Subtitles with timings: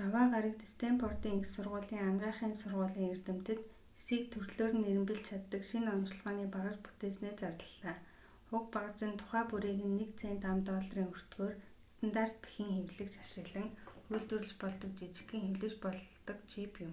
[0.00, 3.60] даваа гарагт стэнфордын их сургуулийн анагаахын сургуулийн эрдэмтэд
[3.98, 7.96] эсийг төрлөөр нь эрэмбэлж чаддаг шинэ оношилгооны багаж бүтээснээ зарлалаа:
[8.56, 11.52] уг багаж нь тухай бүрийг нь нэг цент ам.долларын өртгөөр
[11.94, 13.68] стандарт бэхэн хэвлэгч ашиглан
[14.12, 16.92] үйлдвэрлэж болдог жижигхэн хэвлэж болдог чип юм